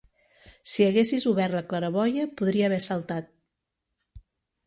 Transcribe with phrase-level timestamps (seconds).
[0.71, 3.31] Si haguessis obert la claraboia, podria haver saltat.